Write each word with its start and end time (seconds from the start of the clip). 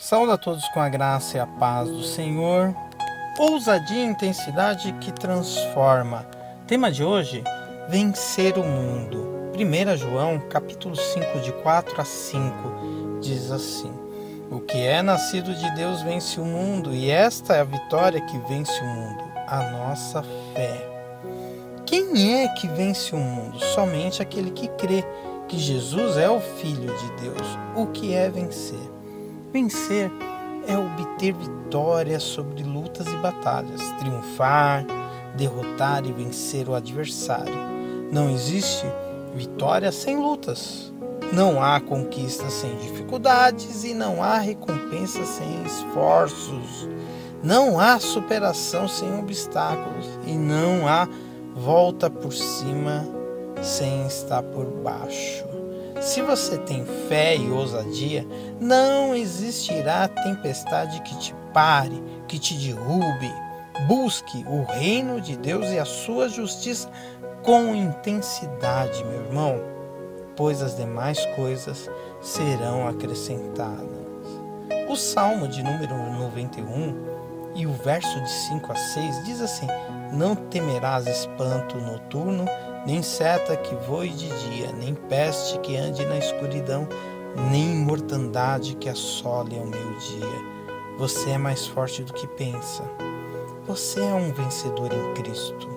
Saúde 0.00 0.30
a 0.30 0.38
todos 0.38 0.68
com 0.68 0.78
a 0.78 0.88
graça 0.88 1.36
e 1.36 1.40
a 1.40 1.46
paz 1.46 1.90
do 1.90 2.04
Senhor. 2.04 2.72
Ousadia 3.36 4.04
e 4.04 4.06
intensidade 4.06 4.92
que 5.00 5.10
transforma. 5.10 6.24
Tema 6.68 6.88
de 6.92 7.02
hoje: 7.02 7.42
vencer 7.88 8.56
o 8.56 8.62
mundo. 8.62 9.50
1 9.56 9.96
João, 9.96 10.38
capítulo 10.38 10.94
5, 10.94 11.40
de 11.40 11.50
4 11.50 12.00
a 12.00 12.04
5, 12.04 12.54
diz 13.20 13.50
assim: 13.50 13.92
O 14.48 14.60
que 14.60 14.78
é 14.78 15.02
nascido 15.02 15.52
de 15.52 15.68
Deus 15.74 16.00
vence 16.02 16.38
o 16.38 16.44
mundo, 16.44 16.94
e 16.94 17.10
esta 17.10 17.56
é 17.56 17.60
a 17.60 17.64
vitória 17.64 18.20
que 18.20 18.38
vence 18.48 18.80
o 18.80 18.86
mundo, 18.86 19.24
a 19.48 19.68
nossa 19.72 20.22
fé. 20.54 20.88
Quem 21.84 22.40
é 22.40 22.46
que 22.46 22.68
vence 22.68 23.16
o 23.16 23.18
mundo? 23.18 23.58
Somente 23.58 24.22
aquele 24.22 24.52
que 24.52 24.68
crê 24.68 25.04
que 25.48 25.58
Jesus 25.58 26.16
é 26.16 26.30
o 26.30 26.38
Filho 26.38 26.96
de 26.96 27.22
Deus. 27.22 27.48
O 27.74 27.88
que 27.88 28.14
é 28.14 28.30
vencer? 28.30 28.97
Vencer 29.52 30.10
é 30.66 30.76
obter 30.76 31.32
vitória 31.32 32.20
sobre 32.20 32.62
lutas 32.62 33.06
e 33.06 33.16
batalhas, 33.16 33.80
triunfar, 33.98 34.84
derrotar 35.36 36.04
e 36.04 36.12
vencer 36.12 36.68
o 36.68 36.74
adversário. 36.74 37.54
Não 38.12 38.30
existe 38.30 38.86
vitória 39.34 39.90
sem 39.90 40.18
lutas. 40.18 40.92
Não 41.32 41.62
há 41.62 41.80
conquista 41.80 42.48
sem 42.50 42.76
dificuldades 42.76 43.84
e 43.84 43.94
não 43.94 44.22
há 44.22 44.38
recompensa 44.38 45.24
sem 45.24 45.62
esforços. 45.64 46.88
Não 47.42 47.78
há 47.78 47.98
superação 47.98 48.88
sem 48.88 49.18
obstáculos 49.18 50.06
e 50.26 50.32
não 50.32 50.86
há 50.88 51.08
volta 51.54 52.10
por 52.10 52.32
cima 52.32 53.06
sem 53.62 54.06
estar 54.06 54.42
por 54.42 54.66
baixo. 54.66 55.57
Se 56.00 56.22
você 56.22 56.56
tem 56.58 56.84
fé 57.08 57.36
e 57.36 57.50
ousadia, 57.50 58.26
não 58.60 59.14
existirá 59.14 60.06
tempestade 60.06 61.00
que 61.02 61.16
te 61.18 61.34
pare, 61.52 62.02
que 62.28 62.38
te 62.38 62.54
derrube. 62.54 63.32
Busque 63.86 64.44
o 64.46 64.64
reino 64.64 65.20
de 65.20 65.36
Deus 65.36 65.68
e 65.70 65.78
a 65.78 65.84
sua 65.84 66.28
justiça 66.28 66.88
com 67.42 67.74
intensidade, 67.74 69.04
meu 69.04 69.24
irmão, 69.24 69.60
pois 70.36 70.62
as 70.62 70.76
demais 70.76 71.24
coisas 71.36 71.90
serão 72.20 72.86
acrescentadas. 72.86 73.88
O 74.88 74.96
Salmo 74.96 75.48
de 75.48 75.62
número 75.62 75.94
91 76.12 77.18
e 77.54 77.66
o 77.66 77.72
verso 77.72 78.20
de 78.20 78.30
5 78.30 78.72
a 78.72 78.76
6 78.76 79.24
diz 79.24 79.40
assim: 79.40 79.66
Não 80.12 80.34
temerás 80.34 81.06
espanto 81.06 81.76
noturno 81.76 82.46
nem 82.88 83.02
seta 83.02 83.54
que 83.54 83.74
voe 83.86 84.08
de 84.08 84.28
dia, 84.48 84.72
nem 84.72 84.94
peste 84.94 85.58
que 85.58 85.76
ande 85.76 86.06
na 86.06 86.16
escuridão, 86.16 86.88
nem 87.50 87.76
mortandade 87.76 88.74
que 88.76 88.88
assole 88.88 89.58
ao 89.58 89.66
meio-dia. 89.66 90.42
Você 90.96 91.32
é 91.32 91.38
mais 91.38 91.66
forte 91.66 92.02
do 92.02 92.14
que 92.14 92.26
pensa. 92.26 92.82
Você 93.66 94.00
é 94.00 94.14
um 94.14 94.32
vencedor 94.32 94.88
em 94.90 95.12
Cristo. 95.12 95.68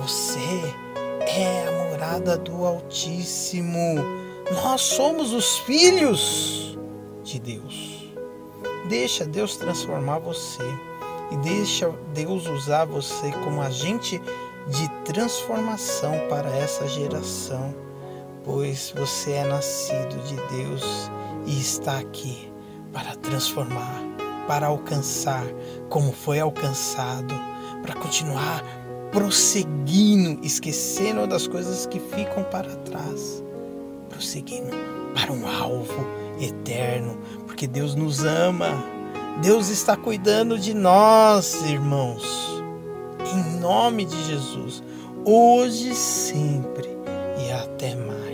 Você 0.00 0.38
é 1.26 1.66
a 1.66 1.90
morada 1.90 2.38
do 2.38 2.64
Altíssimo. 2.64 3.96
Nós 4.62 4.82
somos 4.82 5.32
os 5.32 5.58
filhos 5.58 6.78
de 7.24 7.40
Deus. 7.40 8.14
Deixa 8.88 9.24
Deus 9.24 9.56
transformar 9.56 10.20
você 10.20 10.62
e 11.32 11.36
deixa 11.38 11.92
Deus 12.14 12.46
usar 12.46 12.84
você 12.84 13.32
como 13.42 13.60
agente 13.60 14.22
de 14.68 14.88
transformação 15.04 16.12
para 16.28 16.48
essa 16.50 16.86
geração, 16.86 17.74
pois 18.44 18.92
você 18.96 19.32
é 19.32 19.44
nascido 19.44 20.22
de 20.24 20.36
Deus 20.56 21.10
e 21.46 21.58
está 21.58 21.98
aqui 21.98 22.52
para 22.92 23.16
transformar, 23.16 24.02
para 24.46 24.66
alcançar 24.66 25.44
como 25.88 26.12
foi 26.12 26.40
alcançado, 26.40 27.34
para 27.82 27.94
continuar 27.94 28.62
prosseguindo, 29.10 30.44
esquecendo 30.44 31.26
das 31.26 31.46
coisas 31.46 31.86
que 31.86 31.98
ficam 31.98 32.44
para 32.44 32.76
trás, 32.76 33.42
prosseguindo 34.10 34.76
para 35.14 35.32
um 35.32 35.46
alvo 35.48 36.06
eterno, 36.40 37.18
porque 37.46 37.66
Deus 37.66 37.94
nos 37.94 38.22
ama. 38.22 38.68
Deus 39.40 39.68
está 39.68 39.96
cuidando 39.96 40.58
de 40.58 40.74
nós, 40.74 41.54
irmãos 41.62 42.57
nome 43.58 44.04
de 44.04 44.24
Jesus, 44.24 44.82
hoje, 45.24 45.94
sempre 45.94 46.88
e 47.46 47.52
até 47.52 47.94
mais. 47.94 48.27